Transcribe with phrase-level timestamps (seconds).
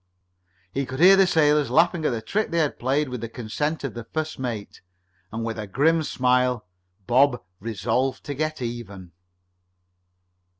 [0.71, 3.83] He could hear the sailors laughing at the trick they had played, with the consent
[3.83, 4.81] of the first mate,
[5.31, 6.65] and with a grim smile
[7.05, 9.11] Bob resolved to get even.